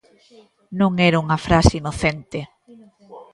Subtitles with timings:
[0.79, 2.39] Non era unha frase inocente.